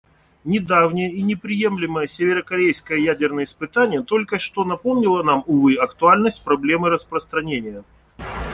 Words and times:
Недавнее 0.45 1.11
и 1.11 1.21
неприемлемое 1.21 2.07
северокорейское 2.07 2.97
ядерное 2.97 3.43
испытание 3.43 4.01
только 4.01 4.39
что 4.39 4.63
напомнило 4.63 5.21
нам, 5.21 5.43
увы, 5.45 5.75
актуальность 5.75 6.43
проблемы 6.43 6.89
распространения. 6.89 7.83